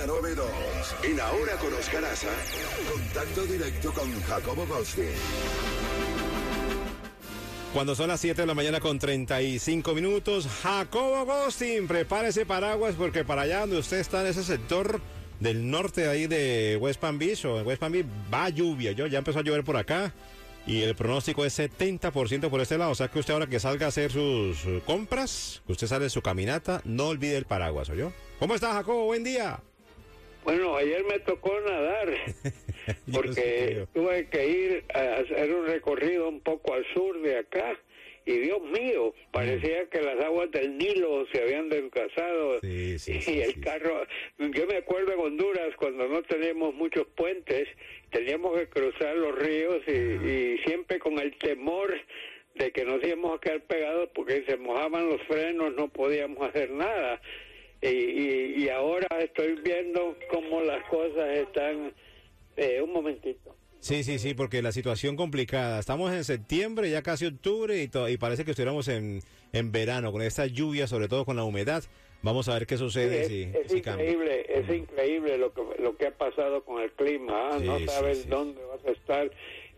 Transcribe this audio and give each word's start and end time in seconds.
Z92 0.00 1.04
en 1.04 1.20
Ahora 1.20 1.56
con 1.56 1.74
Oscar 1.74 2.04
Aza, 2.06 2.28
contacto 2.90 3.44
directo 3.44 3.92
con 3.92 4.20
Jacobo 4.22 4.66
Goldstein. 4.66 5.10
Cuando 7.74 7.94
son 7.94 8.08
las 8.08 8.20
7 8.20 8.40
de 8.40 8.46
la 8.46 8.54
mañana 8.54 8.80
con 8.80 8.98
35 8.98 9.94
minutos, 9.94 10.48
Jacobo 10.62 11.26
Gostin, 11.26 11.86
prepárese 11.86 12.46
paraguas 12.46 12.94
porque 12.96 13.24
para 13.24 13.42
allá 13.42 13.60
donde 13.60 13.78
usted 13.78 13.98
está 13.98 14.22
en 14.22 14.28
ese 14.28 14.42
sector 14.42 15.00
del 15.38 15.70
norte 15.70 16.08
ahí 16.08 16.26
de 16.26 16.78
West 16.80 16.98
Palm 16.98 17.18
Beach 17.18 17.44
o 17.44 17.60
en 17.60 17.66
West 17.66 17.80
Palm 17.80 17.92
Beach 17.92 18.06
va 18.32 18.48
lluvia, 18.48 18.92
yo 18.92 19.06
ya 19.06 19.18
empezó 19.18 19.40
a 19.40 19.42
llover 19.42 19.64
por 19.64 19.76
acá 19.76 20.14
y 20.66 20.80
el 20.80 20.94
pronóstico 20.94 21.44
es 21.44 21.58
70% 21.58 22.48
por 22.48 22.60
este 22.62 22.78
lado, 22.78 22.92
o 22.92 22.94
sea 22.94 23.08
que 23.08 23.18
usted 23.18 23.34
ahora 23.34 23.46
que 23.46 23.60
salga 23.60 23.86
a 23.86 23.90
hacer 23.90 24.10
sus 24.10 24.58
compras, 24.86 25.62
que 25.66 25.72
usted 25.72 25.86
sale 25.86 26.04
de 26.04 26.10
su 26.10 26.22
caminata, 26.22 26.80
no 26.84 27.08
olvide 27.08 27.36
el 27.36 27.44
paraguas, 27.44 27.88
yo. 27.88 28.12
¿Cómo 28.38 28.54
está 28.54 28.72
Jacobo? 28.72 29.04
Buen 29.04 29.24
día. 29.24 29.60
Bueno, 30.44 30.76
ayer 30.76 31.04
me 31.04 31.18
tocó 31.20 31.60
nadar 31.60 32.14
porque 33.12 33.86
tuve 33.92 34.28
que 34.28 34.46
ir 34.46 34.84
a 34.94 35.18
hacer 35.18 35.54
un 35.54 35.66
recorrido 35.66 36.28
un 36.28 36.40
poco 36.40 36.74
al 36.74 36.84
sur 36.94 37.20
de 37.22 37.38
acá 37.38 37.78
y 38.26 38.38
Dios 38.38 38.60
mío, 38.62 39.14
parecía 39.32 39.86
que 39.86 40.02
las 40.02 40.20
aguas 40.22 40.50
del 40.50 40.76
Nilo 40.76 41.26
se 41.32 41.42
habían 41.42 41.68
desgasado 41.68 42.60
Sí, 42.60 42.98
sí, 42.98 43.18
y 43.26 43.40
el 43.40 43.60
carro, 43.60 44.06
yo 44.38 44.66
me 44.66 44.76
acuerdo 44.76 45.14
en 45.14 45.20
Honduras 45.20 45.74
cuando 45.76 46.06
no 46.06 46.22
teníamos 46.22 46.74
muchos 46.74 47.06
puentes, 47.16 47.68
teníamos 48.10 48.58
que 48.58 48.68
cruzar 48.68 49.16
los 49.16 49.36
ríos 49.36 49.82
y, 49.86 49.90
y 49.90 50.58
siempre 50.64 50.98
con 50.98 51.18
el 51.18 51.36
temor 51.38 51.94
de 52.54 52.70
que 52.72 52.84
nos 52.84 53.02
íbamos 53.02 53.36
a 53.36 53.40
quedar 53.40 53.62
pegados 53.62 54.10
porque 54.14 54.44
se 54.46 54.56
mojaban 54.56 55.08
los 55.08 55.22
frenos, 55.22 55.74
no 55.74 55.88
podíamos 55.88 56.46
hacer 56.48 56.70
nada. 56.70 57.20
Y, 57.82 57.88
y, 57.88 58.64
y 58.64 58.68
ahora 58.68 59.06
estoy 59.20 59.56
viendo 59.64 60.16
cómo 60.30 60.60
las 60.62 60.84
cosas 60.88 61.28
están. 61.38 61.92
Eh, 62.56 62.80
un 62.82 62.92
momentito. 62.92 63.56
Sí, 63.78 64.04
sí, 64.04 64.18
sí, 64.18 64.34
porque 64.34 64.60
la 64.60 64.72
situación 64.72 65.16
complicada. 65.16 65.78
Estamos 65.78 66.12
en 66.12 66.24
septiembre, 66.24 66.90
ya 66.90 67.02
casi 67.02 67.24
octubre, 67.26 67.82
y, 67.82 67.90
y 68.12 68.16
parece 68.18 68.44
que 68.44 68.50
estuviéramos 68.50 68.88
en, 68.88 69.20
en 69.54 69.72
verano, 69.72 70.12
con 70.12 70.20
esta 70.20 70.44
lluvia, 70.46 70.86
sobre 70.86 71.08
todo 71.08 71.24
con 71.24 71.36
la 71.36 71.44
humedad. 71.44 71.82
Vamos 72.22 72.50
a 72.50 72.54
ver 72.54 72.66
qué 72.66 72.76
sucede 72.76 73.22
es 73.22 73.28
si, 73.28 73.42
es 73.44 73.72
si 73.72 73.80
cambia. 73.80 74.10
increíble, 74.10 74.44
es 74.46 74.68
increíble 74.68 75.38
lo 75.38 75.54
que 75.54 75.62
lo 75.80 75.96
que 75.96 76.08
ha 76.08 76.10
pasado 76.10 76.62
con 76.62 76.82
el 76.82 76.92
clima. 76.92 77.32
¿ah? 77.48 77.56
Sí, 77.58 77.64
no 77.66 77.78
sabes 77.86 78.18
sí. 78.18 78.28
dónde 78.28 78.60
vas 78.64 78.84
a 78.84 78.90
estar. 78.90 79.30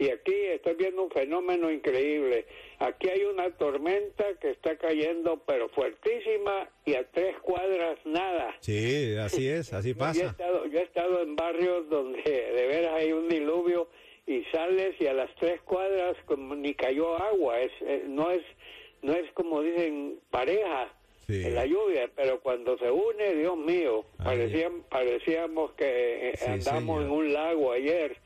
Y 0.02 0.10
aquí 0.10 0.34
estoy 0.34 0.74
viendo 0.74 1.04
un 1.04 1.10
fenómeno 1.10 1.70
increíble. 1.70 2.44
Aquí 2.80 3.08
hay 3.08 3.22
una 3.22 3.50
tormenta 3.56 4.24
que 4.40 4.50
está 4.50 4.76
cayendo, 4.76 5.40
pero 5.46 5.68
fuertísima, 5.68 6.68
y 6.84 6.94
a 6.94 7.04
tres 7.12 7.36
cuadras 7.38 7.98
nada. 8.04 8.56
Sí, 8.60 9.14
así 9.14 9.48
es, 9.48 9.72
así 9.72 9.88
Yo 9.94 9.94
he, 9.94 9.98
pasa. 9.98 10.24
estado, 10.26 10.66
yo 10.66 10.78
he 10.80 10.82
estado 10.82 11.22
en 11.22 11.36
barrios 11.36 11.88
donde 11.88 12.20
de 12.22 12.66
veras 12.66 12.94
hay 12.94 13.12
un 13.12 13.28
diluvio 13.28 13.88
y 14.26 14.42
sales 14.52 14.96
y 15.00 15.06
a 15.06 15.12
las 15.12 15.32
tres 15.36 15.60
cuadras 15.62 16.16
como 16.26 16.56
ni 16.56 16.74
cayó 16.74 17.14
agua. 17.22 17.60
Es, 17.60 17.70
eh, 17.82 18.02
no 18.08 18.30
es 18.32 18.42
no 19.02 19.12
es 19.12 19.30
como 19.34 19.62
dicen 19.62 20.18
pareja 20.30 20.92
Sí. 21.28 21.44
en 21.44 21.54
la 21.54 21.64
lluvia, 21.66 22.10
pero 22.16 22.40
cuando 22.40 22.76
se 22.78 22.90
une, 22.90 23.34
Dios 23.36 23.56
mío, 23.56 24.04
parecían, 24.24 24.82
parecíamos 24.90 25.70
que 25.74 26.30
eh, 26.30 26.36
Sí, 26.36 26.44
andamos 26.46 26.98
señor. 26.98 27.02
en 27.02 27.10
un 27.10 27.32
lago 27.32 27.70
ayer 27.72 28.16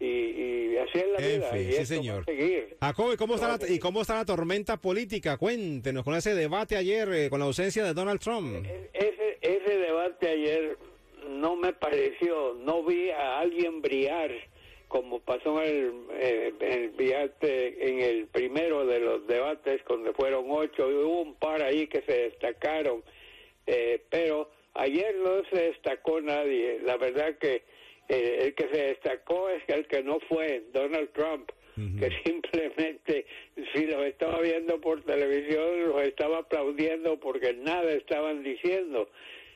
y, 0.00 0.06
y 0.06 0.76
así 0.78 0.98
es 0.98 1.06
la 1.08 1.18
En 1.18 1.38
vida. 1.40 1.50
fin, 1.50 1.60
y 1.68 1.72
sí, 1.74 1.86
señor. 1.86 2.24
Jacobo, 2.80 3.12
¿y 3.12 3.16
cómo, 3.16 3.34
está 3.34 3.56
la, 3.58 3.68
¿y 3.68 3.78
cómo 3.78 4.00
está 4.00 4.14
la 4.16 4.24
tormenta 4.24 4.76
política? 4.78 5.36
Cuéntenos 5.36 6.02
con 6.04 6.14
ese 6.14 6.34
debate 6.34 6.76
ayer, 6.76 7.08
eh, 7.12 7.30
con 7.30 7.38
la 7.40 7.46
ausencia 7.46 7.84
de 7.84 7.92
Donald 7.94 8.20
Trump. 8.20 8.64
E- 8.66 8.90
Ese, 8.94 9.38
ese 9.42 9.78
debate 9.78 10.28
ayer 10.28 10.76
no 11.28 11.54
me 11.56 11.72
pareció, 11.72 12.54
no 12.54 12.82
vi 12.82 13.10
a 13.10 13.38
alguien 13.40 13.82
brillar 13.82 14.30
como 14.88 15.20
pasó 15.20 15.62
en 15.62 15.68
el, 15.68 15.92
eh, 16.14 16.52
en 16.58 16.82
el 16.82 17.30
en 17.80 18.00
el 18.00 18.26
primero 18.26 18.84
de 18.86 18.98
los 18.98 19.24
debates, 19.28 19.80
donde 19.88 20.12
fueron 20.14 20.46
ocho, 20.48 20.90
y 20.90 20.94
hubo 20.94 21.20
un 21.22 21.34
par 21.36 21.62
ahí 21.62 21.86
que 21.86 22.02
se 22.02 22.12
destacaron, 22.12 23.04
eh, 23.68 24.02
pero 24.10 24.50
ayer 24.74 25.14
no 25.22 25.42
se 25.52 25.62
destacó 25.70 26.20
nadie. 26.20 26.80
La 26.82 26.96
verdad 26.96 27.36
que 27.38 27.62
eh, 28.10 28.38
el 28.42 28.54
que 28.54 28.68
se 28.72 28.82
destacó 28.88 29.48
es 29.50 29.62
el 29.68 29.86
que 29.86 30.02
no 30.02 30.18
fue 30.28 30.64
Donald 30.72 31.10
Trump, 31.12 31.48
que 31.76 32.10
simplemente 32.26 33.24
si 33.72 33.86
los 33.86 34.04
estaba 34.04 34.40
viendo 34.40 34.80
por 34.80 35.02
televisión 35.02 35.88
los 35.88 36.02
estaba 36.02 36.38
aplaudiendo 36.38 37.18
porque 37.20 37.54
nada 37.54 37.90
estaban 37.92 38.42
diciendo. 38.42 39.08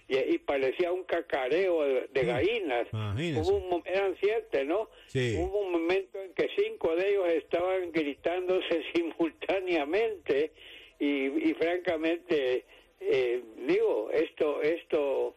Y, 0.06 0.16
y 0.34 0.38
parecía 0.38 0.92
un 0.92 1.02
cacareo 1.04 1.82
de, 1.82 2.08
de 2.12 2.24
gallinas. 2.24 2.86
Hubo 2.92 3.56
un 3.56 3.82
eran 3.86 4.16
siete, 4.20 4.64
¿no? 4.64 4.88
Sí. 5.08 5.34
Hubo 5.36 5.62
un 5.62 5.72
momento 5.72 6.18
en 6.22 6.32
que 6.34 6.48
cinco 6.56 6.94
de 6.94 7.08
ellos 7.10 7.28
estaban 7.30 7.90
gritándose 7.90 8.82
simultáneamente 8.94 10.52
y, 10.98 11.50
y 11.50 11.54
francamente, 11.54 12.64
eh, 13.00 13.42
digo, 13.66 14.10
esto, 14.12 14.62
esto, 14.62 15.36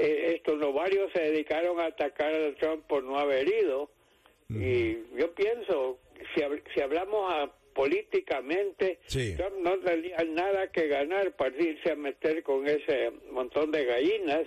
eh, 0.00 0.34
estos 0.36 0.58
no 0.58 0.72
varios 0.72 1.12
se 1.12 1.20
dedicaron 1.20 1.78
a 1.80 1.86
atacar 1.86 2.32
a 2.34 2.54
Trump 2.56 2.86
por 2.86 3.02
no 3.04 3.18
haber 3.18 3.46
ido. 3.48 3.90
Y 4.48 4.96
yo 5.16 5.32
pienso, 5.34 5.98
si, 6.34 6.42
si 6.74 6.80
hablamos 6.80 7.32
a- 7.32 7.52
políticamente, 7.72 8.98
Sí. 9.06 9.34
Trump 9.36 9.56
no 9.60 9.78
tenía 9.78 10.16
nada 10.26 10.70
que 10.72 10.88
ganar 10.88 11.36
para 11.36 11.56
irse 11.56 11.92
a 11.92 11.96
meter 11.96 12.42
con 12.42 12.66
ese 12.66 13.12
montón 13.30 13.70
de 13.70 13.84
gallinas. 13.84 14.46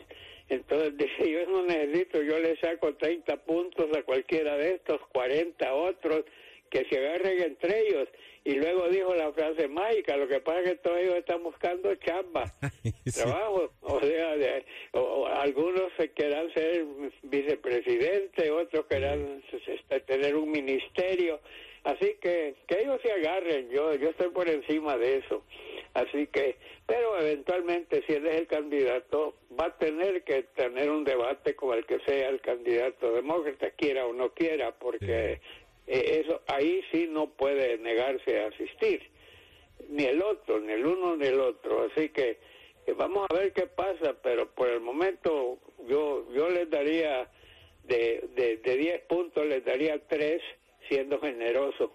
Entonces 0.49 0.97
dice, 0.97 1.31
yo 1.31 1.45
no 1.47 1.63
necesito, 1.65 2.21
yo 2.21 2.37
le 2.39 2.57
saco 2.57 2.95
30 2.95 3.37
puntos 3.45 3.95
a 3.95 4.03
cualquiera 4.03 4.57
de 4.57 4.75
estos, 4.75 4.99
40 5.13 5.69
a 5.69 5.73
otros, 5.73 6.25
que 6.73 6.85
se 6.89 6.97
agarren 6.97 7.39
entre 7.41 7.87
ellos. 7.87 8.09
Y 8.45 8.55
luego 8.55 8.89
dijo 8.89 9.13
la 9.15 9.31
frase 9.31 9.67
mágica, 9.69 10.17
lo 10.17 10.27
que 10.27 10.41
pasa 10.41 10.59
es 10.61 10.69
que 10.71 10.75
todos 10.77 10.97
ellos 10.99 11.15
están 11.15 11.41
buscando 11.43 11.93
chamba 11.95 12.43
Sí. 13.05 13.11
trabajo. 13.21 13.71
O 13.81 14.01
sea, 14.01 14.35
de- 14.35 14.65
o- 14.91 15.27
algunos 15.27 15.91
se 15.97 16.11
querrán 16.11 16.51
ser 16.53 16.83
vicepresidente, 17.21 18.51
otros 18.51 18.85
querrán 18.87 19.41
s- 19.51 19.99
tener 20.07 20.35
un 20.35 20.49
ministerio. 20.51 21.39
Así 21.83 22.15
que 22.21 22.55
que 22.67 22.79
ellos 22.81 22.99
se 23.03 23.11
agarren, 23.11 23.69
yo 23.69 23.93
yo 23.95 24.09
estoy 24.09 24.29
por 24.29 24.49
encima 24.49 24.97
de 24.97 25.17
eso. 25.17 25.43
Así 25.93 26.27
que, 26.27 26.55
pero 26.87 27.19
eventualmente 27.19 28.03
si 28.07 28.13
él 28.13 28.25
es 28.25 28.35
el 28.41 28.47
candidato, 28.47 29.35
va 29.59 29.65
a 29.67 29.77
tener 29.77 30.23
que 30.23 30.43
tener 30.55 30.89
un 30.89 31.03
debate 31.03 31.55
con 31.55 31.77
el 31.77 31.85
que 31.85 31.99
sea 31.99 32.29
el 32.29 32.41
candidato 32.41 33.13
demócrata, 33.13 33.69
quiera 33.71 34.05
o 34.07 34.13
no 34.13 34.33
quiera, 34.33 34.71
porque 34.71 35.39
eh, 35.87 36.21
eso 36.23 36.41
ahí 36.47 36.81
sí 36.91 37.07
no 37.09 37.29
puede 37.31 37.77
negarse 37.77 38.41
a 38.41 38.47
asistir 38.47 39.01
ni 39.89 40.05
el 40.05 40.21
otro, 40.21 40.59
ni 40.59 40.73
el 40.73 40.85
uno 40.85 41.17
ni 41.17 41.27
el 41.27 41.39
otro. 41.39 41.89
Así 41.91 42.09
que 42.09 42.37
vamos 42.97 43.27
a 43.29 43.33
ver 43.33 43.53
qué 43.53 43.67
pasa, 43.67 44.15
pero 44.21 44.49
por 44.53 44.69
el 44.69 44.81
momento 44.81 45.59
yo 45.87 46.25
yo 46.33 46.49
les 46.49 46.69
daría 46.69 47.29
de, 47.83 48.29
de, 48.35 48.57
de 48.57 48.77
10 48.77 49.01
puntos, 49.03 49.45
les 49.45 49.63
daría 49.65 49.99
3 50.07 50.41
siendo 50.89 51.19
generoso 51.19 51.93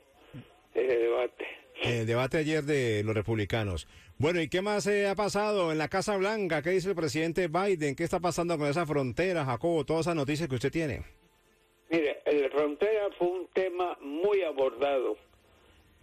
ese 0.75 0.99
debate. 0.99 1.47
El 1.83 2.07
debate 2.07 2.39
ayer 2.39 2.65
de 2.65 3.03
los 3.05 3.15
republicanos. 3.15 3.87
Bueno, 4.19 4.41
¿y 4.41 4.49
qué 4.49 4.63
más 4.63 4.87
eh, 4.89 5.07
ha 5.07 5.15
pasado 5.15 5.71
en 5.71 5.79
la 5.79 5.89
Casa 5.89 6.17
Blanca? 6.17 6.61
¿Qué 6.61 6.71
dice 6.71 6.89
el 6.89 6.97
presidente 6.97 7.47
Biden? 7.47 7.95
¿Qué 7.95 8.03
está 8.03 8.19
pasando 8.19 8.59
con 8.59 8.67
esa 8.67 8.85
frontera, 8.85 9.45
Jacobo? 9.45 9.85
Todas 9.85 10.07
esas 10.07 10.17
noticias 10.17 10.49
que 10.49 10.57
usted 10.57 10.73
tiene. 10.73 11.05
Mire, 12.29 12.43
la 12.43 12.51
frontera 12.51 13.09
fue 13.19 13.29
un 13.29 13.47
tema 13.49 13.97
muy 14.01 14.43
abordado 14.43 15.17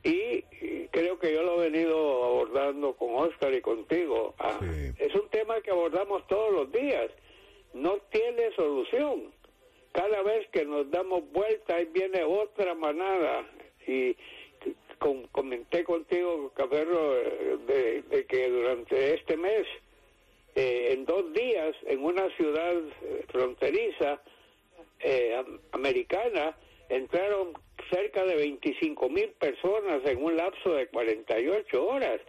y, 0.04 0.42
creo 0.92 1.18
que 1.20 1.34
yo 1.34 1.42
lo 1.44 1.62
he 1.64 1.70
venido 1.70 2.24
abordando 2.24 2.94
con 2.94 3.16
Oscar 3.16 3.54
y 3.54 3.62
contigo. 3.62 4.34
Ah, 4.40 4.60
Sí. 4.60 4.92
Es 5.00 5.14
un 5.16 5.28
tema 5.30 5.60
que 5.62 5.72
abordamos 5.72 6.26
todos 6.28 6.52
los 6.54 6.72
días. 6.72 7.10
No 7.74 7.98
tiene 8.12 8.52
solución. 8.56 9.34
Cada 9.92 10.22
vez 10.24 10.48
que 10.52 10.64
nos 10.66 10.90
damos 10.92 11.24
vuelta, 11.32 11.76
ahí 11.76 11.86
viene 11.92 12.24
otra 12.24 12.76
manada. 12.76 13.46
Y 13.88 14.16
com- 15.00 15.26
comenté 15.32 15.84
contigo, 15.84 16.52
Caberro, 16.56 17.14
de, 17.68 18.04
de 18.04 18.26
que 18.26 18.50
durante 18.50 19.16
este 19.16 19.36
mes, 19.38 19.66
eh, 20.56 20.90
en 20.94 21.06
dos 21.06 21.34
días, 21.34 21.76
en 21.88 22.04
una 22.04 22.30
ciudad 22.38 22.74
eh, 23.02 23.26
fronteriza, 23.30 24.22
eh, 25.00 25.36
am- 25.36 25.60
americana, 25.72 26.56
entraron 26.90 27.54
cerca 27.92 28.24
de 28.26 28.36
25 28.36 29.10
mil 29.10 29.30
personas 29.32 30.02
en 30.06 30.24
un 30.24 30.36
lapso 30.36 30.74
de 30.74 30.88
48 30.88 31.86
horas 31.88 32.22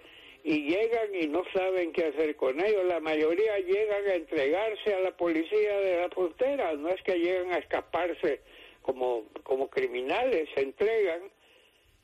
y 0.44 0.68
llegan 0.68 1.14
y 1.14 1.26
no 1.26 1.42
saben 1.52 1.92
qué 1.92 2.04
hacer 2.06 2.36
con 2.36 2.64
ellos. 2.64 2.84
La 2.86 3.00
mayoría 3.00 3.58
llegan 3.58 4.06
a 4.06 4.14
entregarse 4.14 4.94
a 4.94 5.00
la 5.00 5.16
policía 5.16 5.80
de 5.80 6.00
la 6.02 6.08
frontera, 6.10 6.72
no 6.74 6.88
es 6.88 7.02
que 7.02 7.18
llegan 7.18 7.52
a 7.52 7.58
escaparse 7.58 8.40
como, 8.82 9.24
como 9.42 9.68
criminales, 9.68 10.48
se 10.54 10.62
entregan 10.62 11.22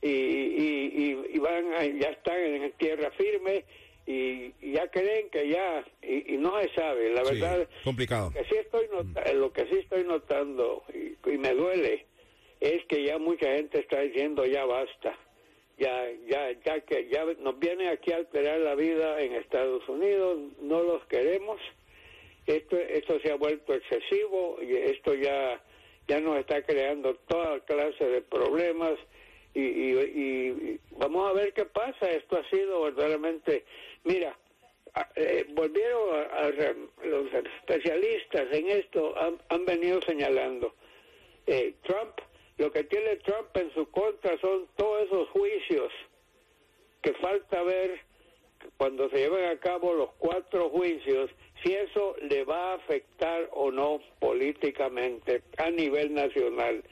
y, 0.00 0.08
y, 0.10 1.24
y, 1.30 1.38
van 1.38 1.70
ya 2.00 2.08
están 2.08 2.40
en 2.40 2.72
tierra 2.72 3.12
firme 3.12 3.64
y, 4.06 4.52
ya 4.72 4.88
creen 4.90 5.30
que 5.30 5.48
ya 5.48 5.84
y, 6.02 6.36
no 6.36 6.60
se 6.60 6.68
sabe 6.74 7.10
la 7.10 7.22
verdad 7.22 7.68
complicado. 7.84 8.32
que 8.32 8.44
sí 8.44 8.56
estoy 8.56 8.86
lo 9.34 9.52
que 9.52 9.66
sí 9.66 9.78
estoy 9.78 10.04
notando 10.04 10.84
y 10.92 11.38
me 11.38 11.54
duele 11.54 12.06
es 12.60 12.84
que 12.86 13.04
ya 13.04 13.18
mucha 13.18 13.46
gente 13.54 13.80
está 13.80 14.00
diciendo 14.00 14.44
ya 14.46 14.64
basta 14.64 15.16
ya, 15.78 16.08
ya, 16.28 16.52
ya 16.64 16.80
que 16.80 17.08
ya 17.08 17.24
nos 17.40 17.58
viene 17.58 17.88
aquí 17.88 18.12
a 18.12 18.16
alterar 18.16 18.60
la 18.60 18.74
vida 18.74 19.20
en 19.20 19.34
Estados 19.34 19.86
Unidos, 19.88 20.38
no 20.60 20.82
los 20.82 21.04
queremos, 21.06 21.60
esto, 22.46 22.76
esto 22.76 23.20
se 23.20 23.32
ha 23.32 23.36
vuelto 23.36 23.74
excesivo 23.74 24.58
y 24.62 24.74
esto 24.76 25.14
ya, 25.14 25.60
ya 26.08 26.20
nos 26.20 26.38
está 26.38 26.62
creando 26.62 27.14
toda 27.26 27.60
clase 27.60 28.04
de 28.04 28.22
problemas 28.22 28.94
y, 29.54 29.60
y, 29.60 30.80
vamos 30.92 31.30
a 31.30 31.32
ver 31.32 31.52
qué 31.52 31.64
pasa, 31.64 32.10
esto 32.10 32.38
ha 32.38 32.48
sido 32.50 32.82
verdaderamente, 32.82 33.64
mira, 34.04 34.36
eh, 35.16 35.46
volvieron 35.50 36.26
a, 36.30 36.50
los 37.06 37.26
especialistas 37.32 38.46
en 38.52 38.68
esto 38.68 39.16
han, 39.18 39.38
han 39.48 39.64
venido 39.64 40.02
señalando 40.02 40.74
eh, 41.46 41.74
Trump 41.82 42.20
lo 42.58 42.70
que 42.70 42.84
tiene 42.84 43.16
Trump 43.16 43.48
en 43.56 43.72
su 43.74 43.90
contra 43.90 44.38
son 44.38 44.68
todos 44.76 45.02
esos 45.06 45.28
juicios 45.30 45.92
que 47.02 47.12
falta 47.14 47.62
ver 47.62 48.00
cuando 48.76 49.08
se 49.10 49.16
lleven 49.16 49.46
a 49.46 49.58
cabo 49.58 49.92
los 49.92 50.10
cuatro 50.18 50.70
juicios, 50.70 51.30
si 51.62 51.72
eso 51.72 52.14
le 52.22 52.44
va 52.44 52.70
a 52.70 52.74
afectar 52.74 53.48
o 53.52 53.72
no 53.72 54.00
políticamente 54.20 55.42
a 55.56 55.70
nivel 55.70 56.14
nacional. 56.14 56.84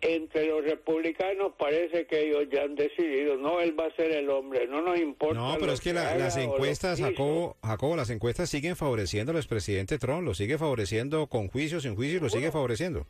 Entre 0.00 0.46
los 0.46 0.64
republicanos 0.64 1.52
parece 1.58 2.06
que 2.06 2.28
ellos 2.28 2.48
ya 2.50 2.62
han 2.62 2.74
decidido, 2.74 3.36
no, 3.36 3.60
él 3.60 3.78
va 3.78 3.86
a 3.86 3.96
ser 3.96 4.12
el 4.12 4.30
hombre, 4.30 4.66
no 4.66 4.80
nos 4.80 4.98
importa. 4.98 5.34
No, 5.34 5.56
pero 5.60 5.72
es 5.72 5.82
que 5.82 5.92
las 5.92 6.38
encuestas, 6.38 6.98
Jacobo, 6.98 7.58
Jacobo, 7.62 7.94
las 7.94 8.08
encuestas 8.08 8.48
siguen 8.48 8.76
favoreciendo 8.76 9.32
al 9.32 9.36
expresidente 9.36 9.98
Trump, 9.98 10.22
lo 10.22 10.32
sigue 10.32 10.56
favoreciendo 10.56 11.26
con 11.26 11.48
juicios, 11.48 11.82
sin 11.82 11.96
juicios, 11.96 12.22
lo 12.22 12.30
sigue 12.30 12.50
favoreciendo. 12.50 13.06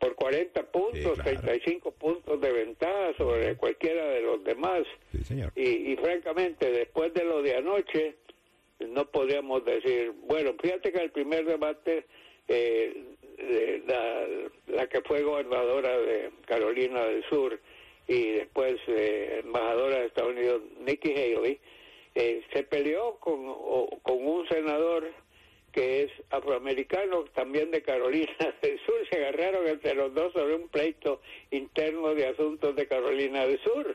Por 0.00 0.14
40 0.14 0.62
puntos, 0.72 1.18
35 1.18 1.90
puntos 1.90 2.40
de 2.40 2.52
ventaja 2.52 3.14
sobre 3.18 3.54
cualquiera 3.56 4.06
de 4.06 4.22
los 4.22 4.44
demás. 4.44 4.82
Y, 5.56 5.94
francamente, 5.96 6.70
después 6.70 7.12
de 7.12 7.24
lo 7.24 7.42
de 7.42 7.54
anoche, 7.54 8.16
no 8.80 9.10
podríamos 9.10 9.62
decir, 9.66 10.12
bueno, 10.26 10.54
fíjate 10.58 10.90
que 10.90 11.02
el 11.02 11.10
primer 11.10 11.44
debate, 11.44 12.06
eh, 12.48 13.15
la, 13.36 14.86
que 14.88 15.00
fue 15.02 15.22
gobernadora 15.22 15.98
de 15.98 16.30
Carolina 16.46 17.04
del 17.04 17.24
Sur 17.24 17.58
y 18.08 18.32
después 18.32 18.76
eh, 18.86 19.42
embajadora 19.44 19.98
de 19.98 20.06
Estados 20.06 20.32
Unidos, 20.32 20.62
Nikki 20.80 21.12
Haley, 21.12 21.60
eh, 22.14 22.42
se 22.52 22.62
peleó 22.62 23.16
con, 23.16 23.54
con 24.02 24.26
un 24.26 24.48
senador 24.48 25.12
que 25.76 26.04
es 26.04 26.12
afroamericano, 26.30 27.24
también 27.34 27.70
de 27.70 27.82
Carolina 27.82 28.32
del 28.62 28.80
Sur, 28.86 28.94
se 29.10 29.18
agarraron 29.18 29.66
entre 29.68 29.94
los 29.94 30.14
dos 30.14 30.32
sobre 30.32 30.54
un 30.54 30.68
pleito 30.68 31.20
interno 31.50 32.14
de 32.14 32.28
asuntos 32.28 32.74
de 32.74 32.88
Carolina 32.88 33.46
del 33.46 33.60
Sur. 33.60 33.94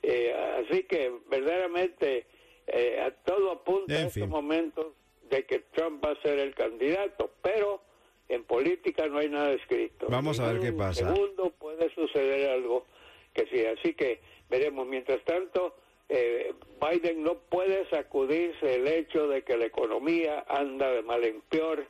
Eh, 0.00 0.32
así 0.62 0.84
que 0.84 1.12
verdaderamente 1.28 2.24
eh, 2.68 3.00
a 3.00 3.10
todo 3.10 3.50
apunta 3.50 4.00
en, 4.00 4.06
estos 4.06 4.28
momentos 4.28 4.92
de 5.28 5.44
que 5.44 5.58
Trump 5.72 6.04
va 6.04 6.12
a 6.12 6.22
ser 6.22 6.38
el 6.38 6.54
candidato, 6.54 7.32
pero 7.42 7.82
en 8.28 8.44
política 8.44 9.06
no 9.06 9.18
hay 9.18 9.28
nada 9.28 9.52
escrito. 9.52 10.06
Vamos 10.08 10.40
a 10.40 10.52
ver 10.52 10.60
qué 10.60 10.72
pasa. 10.72 11.12
Segundo 11.14 11.50
puede 11.50 11.92
suceder 11.94 12.50
algo 12.50 12.86
que 13.34 13.46
sí, 13.46 13.64
así 13.64 13.94
que 13.94 14.20
veremos. 14.50 14.86
Mientras 14.86 15.22
tanto, 15.24 15.74
eh, 16.08 16.52
Biden 16.80 17.22
no 17.22 17.34
puede 17.34 17.88
sacudirse 17.88 18.76
el 18.76 18.88
hecho 18.88 19.28
de 19.28 19.42
que 19.42 19.56
la 19.56 19.66
economía 19.66 20.44
anda 20.48 20.90
de 20.90 21.02
mal 21.02 21.24
en 21.24 21.40
peor, 21.42 21.86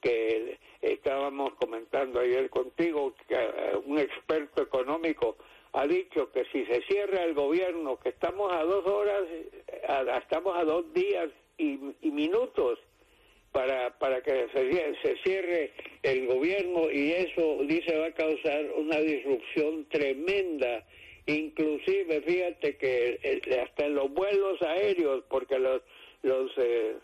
que 0.00 0.58
estábamos 0.82 1.54
comentando 1.54 2.20
ayer 2.20 2.50
contigo, 2.50 3.14
que 3.28 3.34
eh, 3.34 3.76
un 3.84 3.98
experto 3.98 4.62
económico 4.62 5.36
ha 5.72 5.86
dicho 5.86 6.30
que 6.32 6.44
si 6.46 6.64
se 6.66 6.80
cierra 6.82 7.22
el 7.24 7.34
gobierno, 7.34 7.98
que 8.00 8.08
estamos 8.08 8.52
a 8.52 8.62
dos 8.64 8.86
horas, 8.86 9.24
estamos 10.22 10.56
a 10.56 10.64
dos 10.64 10.90
días 10.94 11.28
y, 11.58 11.78
minutos 12.10 12.78
para, 13.52 13.98
para 13.98 14.20
que 14.20 14.46
se, 14.52 14.94
se, 15.02 15.16
cierre 15.22 15.72
el 16.02 16.26
gobierno 16.26 16.90
y 16.90 17.12
eso 17.12 17.58
dice 17.64 17.96
va 17.96 18.06
a 18.06 18.12
causar 18.12 18.64
una 18.76 18.98
disrupción 18.98 19.86
tremenda 19.88 20.84
Inclusive, 21.26 22.22
fíjate 22.22 22.76
que 22.76 23.40
hasta 23.60 23.86
en 23.86 23.96
los 23.96 24.12
vuelos 24.12 24.62
aéreos, 24.62 25.24
porque 25.28 25.58
los, 25.58 25.82
los 26.22 26.52
eh, 26.56 26.96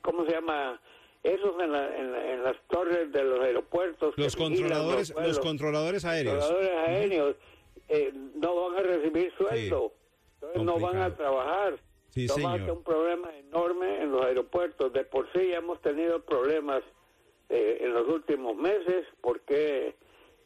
¿cómo 0.00 0.24
se 0.24 0.32
llama? 0.32 0.80
Esos 1.22 1.52
en, 1.60 1.74
en, 1.74 2.42
las 2.42 2.56
torres 2.70 3.12
de 3.12 3.22
los 3.24 3.40
aeropuertos. 3.40 4.14
Los 4.16 4.34
controladores, 4.34 5.12
los, 5.14 5.38
controladores 5.40 6.04
aéreos. 6.06 6.38
controladores 6.38 6.88
aéreos 6.88 7.36
eh, 7.88 8.12
no 8.36 8.70
van 8.70 8.78
a 8.78 8.82
recibir 8.82 9.30
sueldo, 9.36 9.92
no 10.54 10.78
van 10.78 10.96
a 10.96 11.14
trabajar. 11.14 11.78
Sí, 12.10 12.28
señor. 12.28 12.70
un 12.70 12.82
problema 12.82 13.36
enorme 13.36 14.02
en 14.02 14.12
los 14.12 14.24
aeropuertos. 14.24 14.92
De 14.92 15.04
por 15.04 15.30
sí 15.32 15.48
ya 15.48 15.58
hemos 15.58 15.80
tenido 15.82 16.20
problemas 16.24 16.82
eh, 17.48 17.78
en 17.80 17.92
los 17.92 18.08
últimos 18.08 18.56
meses, 18.56 19.06
porque 19.20 19.94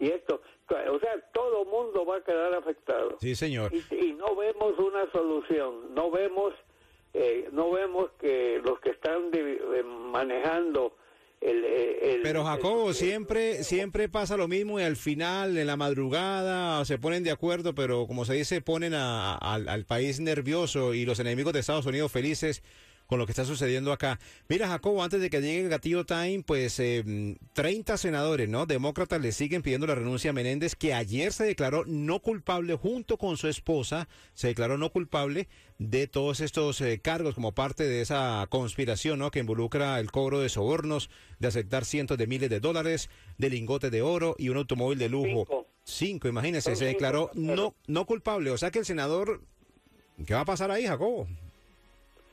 y 0.02 0.08
esto, 0.08 0.40
o 0.68 0.98
sea, 0.98 1.20
todo 1.32 1.64
mundo 1.64 2.04
va 2.04 2.16
a 2.16 2.24
quedar 2.24 2.52
afectado. 2.54 3.16
Sí, 3.20 3.36
señor. 3.36 3.72
Y, 3.72 4.12
no 4.14 4.34
vemos 4.34 4.76
una 4.76 5.08
solución, 5.12 5.94
no 5.94 6.10
vemos, 6.10 6.54
eh, 7.14 7.48
no 7.52 7.70
vemos 7.70 8.10
que 8.18 8.60
los 8.64 8.80
que 8.80 8.90
están 8.90 9.30
eh, 9.32 9.82
manejando 9.84 10.96
el, 11.42 11.64
eh, 11.64 12.14
el, 12.14 12.22
Pero 12.22 12.44
Jacobo, 12.44 12.92
siempre, 12.94 13.64
siempre 13.64 14.08
pasa 14.08 14.36
lo 14.36 14.48
mismo 14.48 14.78
y 14.80 14.82
al 14.82 14.96
final, 14.96 15.56
en 15.56 15.66
la 15.66 15.76
madrugada, 15.76 16.84
se 16.84 16.98
ponen 16.98 17.24
de 17.24 17.30
acuerdo, 17.30 17.74
pero 17.74 18.06
como 18.06 18.24
se 18.24 18.34
dice, 18.34 18.60
ponen 18.60 18.94
al 18.94 19.84
país 19.84 20.20
nervioso 20.20 20.94
y 20.94 21.04
los 21.04 21.18
enemigos 21.18 21.52
de 21.52 21.60
Estados 21.60 21.86
Unidos 21.86 22.12
felices 22.12 22.62
con 23.12 23.18
lo 23.18 23.26
que 23.26 23.32
está 23.32 23.44
sucediendo 23.44 23.92
acá. 23.92 24.18
Mira, 24.48 24.66
Jacobo, 24.68 25.04
antes 25.04 25.20
de 25.20 25.28
que 25.28 25.42
llegue 25.42 25.60
el 25.60 25.68
gatillo 25.68 26.06
time, 26.06 26.42
pues 26.46 26.76
30 26.76 27.34
eh, 27.92 27.98
senadores, 27.98 28.48
¿no? 28.48 28.64
Demócratas 28.64 29.20
le 29.20 29.32
siguen 29.32 29.60
pidiendo 29.60 29.86
la 29.86 29.94
renuncia 29.94 30.30
a 30.30 30.32
Menéndez, 30.32 30.74
que 30.76 30.94
ayer 30.94 31.30
se 31.34 31.44
declaró 31.44 31.84
no 31.84 32.20
culpable 32.20 32.74
junto 32.74 33.18
con 33.18 33.36
su 33.36 33.48
esposa, 33.48 34.08
se 34.32 34.48
declaró 34.48 34.78
no 34.78 34.90
culpable 34.90 35.46
de 35.78 36.06
todos 36.06 36.40
estos 36.40 36.80
eh, 36.80 37.00
cargos 37.02 37.34
como 37.34 37.52
parte 37.52 37.84
de 37.84 38.00
esa 38.00 38.46
conspiración, 38.48 39.18
¿no? 39.18 39.30
Que 39.30 39.40
involucra 39.40 40.00
el 40.00 40.10
cobro 40.10 40.40
de 40.40 40.48
sobornos, 40.48 41.10
de 41.38 41.48
aceptar 41.48 41.84
cientos 41.84 42.16
de 42.16 42.26
miles 42.26 42.48
de 42.48 42.60
dólares, 42.60 43.10
de 43.36 43.50
lingotes 43.50 43.90
de 43.90 44.00
oro 44.00 44.36
y 44.38 44.48
un 44.48 44.56
automóvil 44.56 44.98
de 44.98 45.10
lujo. 45.10 45.44
Cinco, 45.44 45.66
cinco 45.84 46.28
imagínese, 46.28 46.76
se 46.76 46.86
declaró 46.86 47.30
no, 47.34 47.74
no 47.86 48.06
culpable. 48.06 48.50
O 48.52 48.56
sea 48.56 48.70
que 48.70 48.78
el 48.78 48.86
senador, 48.86 49.42
¿qué 50.26 50.32
va 50.32 50.40
a 50.40 50.46
pasar 50.46 50.70
ahí, 50.70 50.86
Jacobo? 50.86 51.28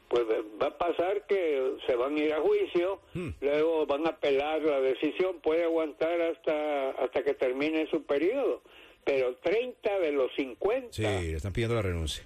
Pues 0.10 0.24
va 0.62 0.68
a 0.68 0.78
pasar 0.78 1.26
que 1.28 1.78
se 1.86 1.96
van 1.96 2.16
a 2.16 2.20
ir 2.20 2.34
a 2.34 2.42
juicio, 2.42 3.00
hmm. 3.14 3.30
luego 3.42 3.86
van 3.86 4.08
a 4.08 4.10
apelar 4.10 4.62
la 4.62 4.82
decisión, 4.82 5.40
puede 5.42 5.64
aguantar 5.64 6.20
hasta 6.20 6.90
hasta 6.92 7.24
que 7.24 7.36
termine 7.36 7.88
su 7.90 8.04
periodo, 8.04 8.62
pero 9.06 9.36
30 9.38 10.00
de 10.00 10.12
los 10.12 10.32
50 10.36 10.90
Sí, 10.92 11.06
están 11.06 11.54
pidiendo 11.54 11.76
la 11.76 11.84
renuncia. 11.84 12.26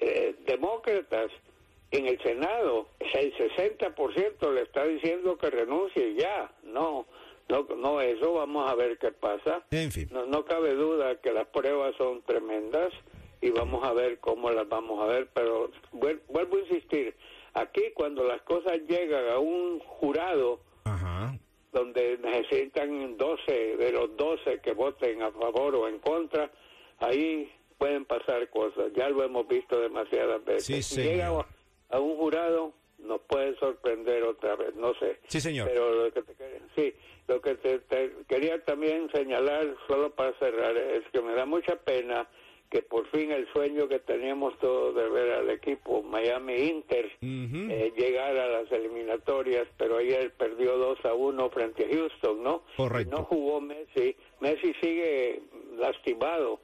Eh, 0.00 0.34
demócratas 0.46 1.30
en 1.92 2.06
el 2.06 2.20
Senado, 2.22 2.88
el 2.98 3.32
60% 3.36 4.52
le 4.52 4.62
está 4.62 4.84
diciendo 4.84 5.38
que 5.38 5.50
renuncie 5.50 6.14
ya. 6.16 6.50
No, 6.64 7.06
no, 7.48 7.66
no, 7.76 8.00
eso 8.00 8.32
vamos 8.32 8.68
a 8.68 8.74
ver 8.74 8.98
qué 8.98 9.12
pasa. 9.12 9.62
En 9.70 9.92
fin. 9.92 10.08
No, 10.10 10.26
no 10.26 10.44
cabe 10.44 10.74
duda 10.74 11.20
que 11.20 11.32
las 11.32 11.46
pruebas 11.48 11.94
son 11.96 12.22
tremendas 12.22 12.92
y 13.42 13.50
vamos 13.50 13.84
a 13.84 13.92
ver 13.92 14.18
cómo 14.20 14.50
las 14.50 14.68
vamos 14.68 15.02
a 15.02 15.06
ver, 15.06 15.28
pero 15.34 15.70
vuelvo 15.90 16.56
a 16.56 16.60
insistir, 16.60 17.14
aquí 17.52 17.82
cuando 17.92 18.24
las 18.24 18.40
cosas 18.42 18.78
llegan 18.88 19.28
a 19.28 19.38
un 19.38 19.80
jurado 19.80 20.60
donde 21.72 22.18
necesitan 22.18 23.16
12 23.16 23.76
de 23.76 23.92
los 23.92 24.16
12 24.16 24.60
que 24.60 24.72
voten 24.72 25.22
a 25.22 25.30
favor 25.32 25.74
o 25.74 25.88
en 25.88 25.98
contra, 25.98 26.50
ahí 26.98 27.50
pueden 27.78 28.04
pasar 28.04 28.48
cosas, 28.50 28.92
ya 28.94 29.08
lo 29.08 29.24
hemos 29.24 29.48
visto 29.48 29.80
demasiadas 29.80 30.44
veces. 30.44 30.86
si 30.86 31.02
llega 31.02 31.32
a 31.88 31.98
un 31.98 32.16
jurado, 32.16 32.74
nos 32.98 33.20
puede 33.22 33.56
sorprender 33.56 34.22
otra 34.22 34.54
vez, 34.54 34.74
no 34.76 34.94
sé. 34.94 35.18
Sí, 35.26 35.40
señor. 35.40 35.66
Pero 35.68 36.04
lo 36.04 36.12
que 36.12 36.22
te, 36.22 36.60
sí, 36.76 36.94
lo 37.26 37.40
que 37.40 37.54
te, 37.56 37.78
te 37.80 38.12
quería 38.28 38.62
también 38.64 39.10
señalar, 39.10 39.74
solo 39.88 40.10
para 40.10 40.38
cerrar, 40.38 40.76
es 40.76 41.04
que 41.10 41.20
me 41.22 41.32
da 41.32 41.46
mucha 41.46 41.74
pena 41.76 42.28
que 42.72 42.80
por 42.80 43.06
fin 43.08 43.30
el 43.30 43.46
sueño 43.52 43.86
que 43.86 43.98
teníamos 43.98 44.58
todos 44.58 44.94
de 44.94 45.06
ver 45.10 45.30
al 45.34 45.50
equipo 45.50 46.02
Miami 46.02 46.54
Inter 46.54 47.04
Ujú. 47.20 47.70
eh, 47.70 47.92
llegar 47.94 48.34
a 48.34 48.48
las 48.48 48.72
eliminatorias, 48.72 49.68
pero 49.76 49.98
ayer 49.98 50.32
perdió 50.38 50.78
2 50.78 51.04
a 51.04 51.12
1 51.12 51.50
frente 51.50 51.84
a 51.84 51.94
Houston, 51.94 52.42
¿no? 52.42 52.62
Correcto. 52.78 53.14
No 53.14 53.24
jugó 53.24 53.60
Messi, 53.60 54.16
Messi 54.40 54.72
sigue 54.80 55.42
lastimado. 55.76 56.60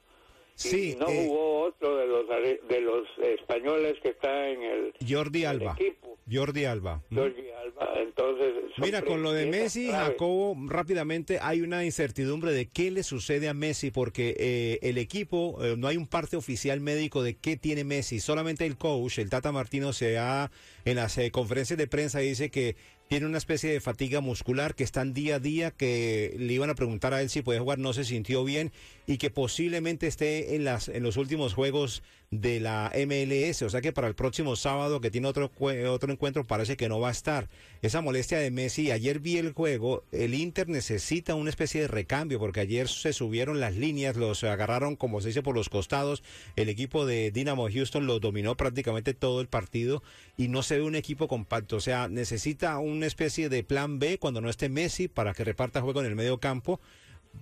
Y 0.59 0.69
Sí, 0.69 0.97
no 0.99 1.09
eh, 1.09 1.25
jugó 1.27 1.61
otro 1.67 1.97
de 1.97 2.07
los 2.07 2.27
de 2.69 2.81
los 2.81 3.07
españoles 3.23 3.97
que 4.03 4.09
está 4.11 4.49
en 4.49 4.63
el, 4.63 4.93
Jordi 5.09 5.43
el 5.43 5.47
Alba. 5.47 5.77
equipo, 5.79 6.19
Jordi 6.31 6.65
Alba. 6.65 7.03
Jordi 7.15 7.51
Alba. 7.51 7.93
Entonces, 7.97 8.55
Mira, 8.79 9.03
con 9.03 9.23
lo 9.23 9.33
de 9.33 9.47
Messi, 9.47 9.87
claves. 9.87 10.09
Jacobo, 10.11 10.57
rápidamente 10.67 11.39
hay 11.41 11.61
una 11.61 11.85
incertidumbre 11.85 12.53
de 12.53 12.67
qué 12.67 12.91
le 12.91 13.03
sucede 13.05 13.49
a 13.49 13.55
Messi 13.55 13.91
porque 13.93 14.35
eh, 14.39 14.79
el 14.83 14.99
equipo, 14.99 15.59
eh, 15.65 15.77
no 15.77 15.87
hay 15.87 15.97
un 15.97 16.07
parte 16.09 16.37
oficial 16.37 16.81
médico 16.81 17.23
de 17.23 17.37
qué 17.37 17.57
tiene 17.57 17.85
Messi, 17.85 18.19
solamente 18.21 18.67
el 18.67 18.77
coach, 18.77 19.19
el 19.19 19.31
Tata 19.31 19.53
Martino, 19.53 19.93
se 19.93 20.19
ha, 20.19 20.51
en 20.85 20.97
las 20.97 21.17
eh, 21.19 21.31
conferencias 21.31 21.79
de 21.79 21.87
prensa 21.87 22.19
dice 22.19 22.51
que 22.51 22.77
tiene 23.09 23.27
una 23.27 23.39
especie 23.39 23.71
de 23.71 23.81
fatiga 23.81 24.21
muscular 24.21 24.75
que 24.75 24.85
están 24.85 25.15
día 25.15 25.37
a 25.37 25.41
día, 25.41 25.71
que 25.71 26.35
le 26.39 26.53
iban 26.53 26.71
a 26.71 26.75
preguntar 26.75 27.15
a 27.15 27.23
él 27.23 27.31
si 27.31 27.43
puede 27.43 27.59
jugar, 27.59 27.79
no 27.79 27.93
se 27.93 28.05
sintió 28.05 28.45
bien 28.45 28.71
y 29.07 29.17
que 29.17 29.31
posiblemente 29.31 30.07
esté 30.07 30.55
en, 30.55 30.65
las, 30.65 30.89
en 30.89 31.03
los 31.03 31.17
últimos 31.17 31.55
juegos 31.55 32.03
de 32.31 32.61
la 32.61 32.93
MLS, 32.95 33.63
o 33.63 33.71
sea 33.71 33.81
que 33.81 33.93
para 33.93 34.07
el 34.07 34.15
próximo 34.15 34.55
sábado 34.55 35.01
que 35.01 35.11
tiene 35.11 35.29
otro, 35.29 35.51
otro 35.89 36.13
encuentro 36.13 36.47
parece 36.47 36.77
que 36.77 36.89
no 36.89 37.01
va 37.01 37.09
a 37.09 37.13
estar. 37.13 37.49
Esa 37.81 38.03
molestia 38.03 38.39
de 38.39 38.51
Messi, 38.51 38.91
ayer 38.91 39.19
vi 39.19 39.39
el 39.39 39.53
juego, 39.53 40.05
el 40.13 40.35
Inter 40.35 40.69
necesita 40.69 41.35
una 41.35 41.49
especie 41.49 41.81
de 41.81 41.89
recambio 41.89 42.39
porque 42.39 42.61
ayer 42.61 42.89
se 42.89 43.15
subieron 43.15 43.61
las 43.61 43.75
líneas, 43.77 44.17
los 44.17 44.45
agarraron 44.45 44.95
como 44.95 45.23
se 45.23 45.29
dice 45.29 45.43
por 45.43 45.55
los 45.55 45.71
costados, 45.71 46.23
el 46.57 46.69
equipo 46.69 47.07
de 47.07 47.31
Dynamo 47.31 47.69
Houston 47.73 48.07
lo 48.07 48.21
dominó 48.21 48.57
prácticamente 48.57 49.15
todo 49.15 49.41
el 49.41 49.49
partido 49.49 50.03
y 50.37 50.49
no 50.49 50.63
se 50.63 50.77
ve 50.77 50.85
un 50.85 50.97
equipo 50.97 51.29
compacto, 51.29 51.77
o 51.77 51.81
sea, 51.81 52.09
necesita 52.09 52.79
una 52.79 53.07
especie 53.07 53.49
de 53.49 53.65
plan 53.65 53.99
B 53.99 54.19
cuando 54.19 54.43
no 54.43 54.51
esté 54.51 54.69
Messi 54.69 55.09
para 55.09 55.33
que 55.33 55.45
reparta 55.45 55.81
juego 55.81 56.01
en 56.01 56.07
el 56.07 56.15
medio 56.15 56.39
campo 56.39 56.79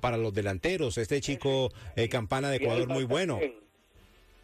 para 0.01 0.17
los 0.17 0.33
delanteros, 0.33 0.97
este 0.97 1.21
chico 1.21 1.73
eh, 1.97 2.09
Campana 2.09 2.51
de 2.51 2.59
Ecuador 2.59 2.89
muy 2.89 3.05
bueno. 3.05 3.41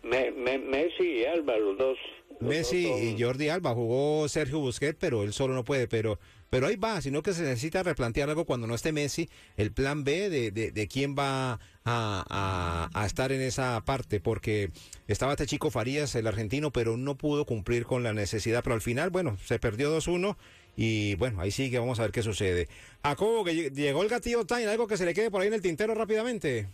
También. 0.02 0.34
Me- 0.42 0.58
me- 0.58 0.58
Messi 0.58 1.04
y 1.04 1.24
Alba, 1.24 1.56
los 1.58 1.78
dos. 1.78 1.98
los 2.40 2.40
Messi 2.50 2.84
dos 2.84 3.00
y 3.00 3.22
Jordi 3.22 3.48
Alba 3.48 3.72
jugó 3.74 4.28
Sergio 4.28 4.58
Busquets, 4.58 4.96
pero 4.98 5.22
él 5.22 5.32
solo 5.32 5.54
no 5.54 5.64
puede, 5.64 5.86
pero 5.88 6.18
pero 6.50 6.66
ahí 6.66 6.76
va, 6.76 7.00
sino 7.00 7.22
que 7.22 7.32
se 7.32 7.42
necesita 7.44 7.82
replantear 7.82 8.28
algo 8.28 8.44
cuando 8.44 8.66
no 8.66 8.74
esté 8.74 8.92
Messi, 8.92 9.30
el 9.56 9.72
plan 9.72 10.04
B 10.04 10.28
de, 10.28 10.50
de, 10.50 10.70
de 10.70 10.86
quién 10.86 11.16
va 11.18 11.52
a, 11.52 11.58
a- 11.84 12.90
a 12.92 13.06
estar 13.06 13.32
en 13.32 13.40
esa 13.40 13.80
parte, 13.86 14.20
porque 14.20 14.70
estaba 15.08 15.32
este 15.32 15.46
chico 15.46 15.70
Farías, 15.70 16.14
el 16.14 16.26
argentino, 16.26 16.70
pero 16.70 16.98
no 16.98 17.16
pudo 17.16 17.46
cumplir 17.46 17.86
con 17.86 18.02
la 18.02 18.12
necesidad, 18.12 18.62
pero 18.62 18.74
al 18.74 18.82
final, 18.82 19.08
bueno, 19.08 19.38
se 19.42 19.58
perdió 19.58 19.90
2-1 19.96 20.36
y 20.76 21.14
bueno, 21.14 21.40
ahí 21.40 21.50
sigue, 21.52 21.78
vamos 21.78 22.00
a 22.00 22.02
ver 22.02 22.12
qué 22.12 22.22
sucede. 22.22 22.68
Jacobo, 23.02 23.44
que 23.44 23.52
lle- 23.52 23.72
llegó 23.74 24.02
el 24.02 24.10
gatillo 24.10 24.44
time, 24.44 24.66
algo 24.66 24.86
que 24.86 24.98
se 24.98 25.06
le 25.06 25.14
quede 25.14 25.30
por 25.30 25.40
ahí 25.40 25.48
en 25.48 25.54
el 25.54 25.62
tintero 25.62 25.94
rápidamente. 25.94 26.66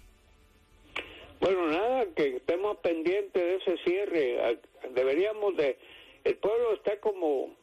Bueno, 1.41 1.67
nada, 1.69 2.07
que 2.17 2.37
estemos 2.37 2.77
pendientes 2.79 3.33
de 3.43 3.55
ese 3.57 3.77
cierre. 3.85 4.41
A- 4.43 4.89
Deberíamos 4.91 5.57
de... 5.57 5.77
El 6.25 6.37
pueblo 6.37 6.75
está 6.75 6.99
como, 7.01 7.55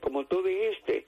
como 0.00 0.26
tú 0.26 0.42
dijiste, 0.42 1.06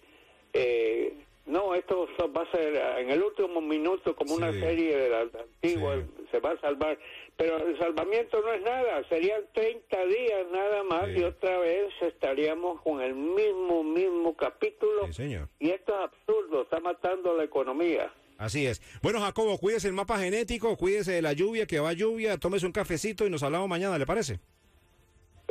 eh, 0.53 1.15
no, 1.47 1.75
esto 1.75 2.07
va 2.37 2.43
a 2.43 2.51
ser 2.53 2.77
ah, 2.79 3.01
en 3.01 3.11
el 3.11 3.23
último 3.23 3.61
minuto 3.61 4.15
como 4.15 4.35
una 4.35 4.53
serie 4.53 4.97
de 4.97 5.09
la 5.09 5.25
la 5.25 5.41
antigua, 5.41 5.97
Sí. 5.97 6.25
se 6.31 6.39
va 6.41 6.51
a 6.53 6.61
salvar. 6.61 6.99
Pero 7.37 7.57
el 7.67 7.79
salvamiento 7.79 8.41
no 8.43 8.53
es 8.53 8.63
nada, 8.63 9.03
serían 9.09 9.43
30 9.55 10.07
días 10.07 10.47
nada 10.53 10.83
más 10.85 11.07
Sí. 11.07 11.21
y 11.21 11.25
otra 11.25 11.59
vez 11.59 11.91
estaríamos 12.03 12.81
con 12.83 13.01
el 13.01 13.15
mismo, 13.15 13.83
mismo 13.83 14.37
capítulo. 14.37 15.07
Sí, 15.07 15.13
señor. 15.15 15.49
Y 15.59 15.71
esto 15.71 15.93
es 15.95 16.01
absurdo, 16.01 16.63
está 16.63 16.81
matando 16.81 17.35
la 17.35 17.45
economía. 17.45 18.13
Así 18.41 18.67
es. 18.67 18.81
Bueno, 19.03 19.21
Jacobo, 19.21 19.59
cuídese 19.59 19.87
el 19.87 19.93
mapa 19.93 20.19
genético, 20.19 20.75
cuídese 20.79 21.13
de 21.13 21.21
la 21.21 21.35
lluvia, 21.35 21.67
que 21.67 21.79
va 21.79 21.93
lluvia, 21.93 22.39
tómese 22.39 22.65
un 22.65 22.73
cafecito 22.73 23.27
y 23.27 23.31
nos 23.31 23.43
hablamos 23.43 23.69
mañana, 23.69 23.99
¿le 23.99 24.07
parece? 24.07 24.41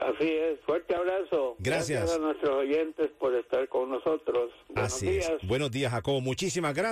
Así 0.02 0.28
es, 0.28 0.60
fuerte 0.62 0.96
abrazo. 0.96 1.56
Gracias. 1.60 2.12
a 2.12 2.18
nuestros 2.18 2.50
oyentes 2.50 3.12
por 3.20 3.36
estar 3.36 3.68
con 3.68 3.92
nosotros. 3.92 4.50
Buenos 4.70 4.94
Así 4.94 5.08
días. 5.08 5.32
es. 5.40 5.48
Buenos 5.48 5.70
días, 5.72 5.92
Jacobo. 5.92 6.20
Muchísimas 6.20 6.74
gracias. 6.74 6.88